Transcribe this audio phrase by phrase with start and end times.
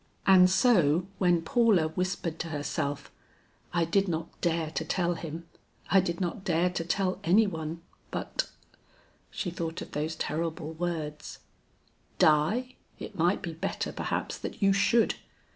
[0.25, 3.11] And so when Paula whispered to herself,
[3.71, 5.45] "I did not dare to tell him;
[5.91, 8.49] I did not dare to tell any one, but"
[9.29, 11.37] she thought of those terrible words,
[12.17, 12.73] "Die?
[12.97, 15.17] It might be better, perhaps, that you should!"